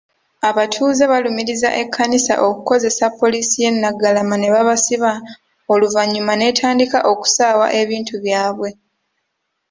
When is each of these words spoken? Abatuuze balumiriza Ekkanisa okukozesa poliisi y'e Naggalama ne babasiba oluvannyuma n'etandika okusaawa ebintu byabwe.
Abatuuze 0.49 1.03
balumiriza 1.11 1.69
Ekkanisa 1.81 2.33
okukozesa 2.47 3.05
poliisi 3.19 3.55
y'e 3.63 3.71
Naggalama 3.73 4.35
ne 4.39 4.49
babasiba 4.53 5.11
oluvannyuma 5.73 6.33
n'etandika 6.37 6.97
okusaawa 7.11 7.67
ebintu 7.81 8.13
byabwe. 8.23 8.69